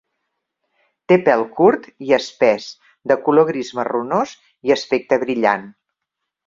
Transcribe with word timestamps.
Té 1.11 1.17
pèl 1.27 1.43
curt 1.59 1.85
i 2.07 2.15
espès, 2.19 2.67
de 3.13 3.21
color 3.29 3.49
gris-marronós 3.53 4.35
i 4.71 4.79
aspecte 4.81 5.25
brillant. 5.29 5.75